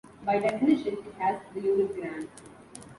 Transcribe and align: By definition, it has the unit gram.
By 0.25 0.39
definition, 0.39 0.93
it 0.95 1.13
has 1.19 1.39
the 1.53 1.61
unit 1.61 1.95
gram. 1.95 2.27